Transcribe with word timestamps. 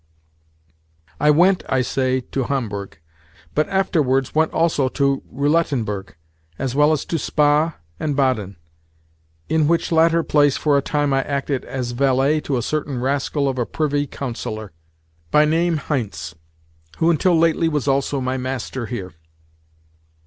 I 1.19 1.29
went, 1.29 1.61
I 1.69 1.83
say, 1.83 2.21
to 2.21 2.45
Homburg, 2.45 2.97
but 3.53 3.69
afterwards 3.69 4.33
went 4.33 4.51
also 4.51 4.87
to 4.89 5.21
Roulettenberg, 5.31 6.15
as 6.57 6.73
well 6.73 6.91
as 6.91 7.05
to 7.05 7.19
Spa 7.19 7.75
and 7.99 8.15
Baden; 8.15 8.57
in 9.47 9.67
which 9.67 9.91
latter 9.91 10.23
place, 10.23 10.57
for 10.57 10.75
a 10.75 10.81
time, 10.81 11.13
I 11.13 11.21
acted 11.21 11.65
as 11.65 11.91
valet 11.91 12.41
to 12.45 12.57
a 12.57 12.63
certain 12.63 12.99
rascal 12.99 13.47
of 13.47 13.59
a 13.59 13.65
Privy 13.67 14.07
Councillor, 14.07 14.71
by 15.29 15.45
name 15.45 15.77
Heintze, 15.77 16.33
who 16.97 17.11
until 17.11 17.37
lately 17.37 17.69
was 17.69 17.87
also 17.87 18.19
my 18.19 18.37
master 18.37 18.87
here. 18.87 19.13